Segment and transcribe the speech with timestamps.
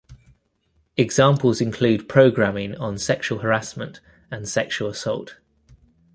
[0.97, 3.99] Examples include programming on sexual harassment
[4.31, 5.35] and sexual assault.